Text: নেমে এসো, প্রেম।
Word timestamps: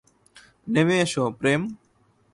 নেমে 0.67 0.95
এসো, 1.01 1.23
প্রেম। 1.39 1.61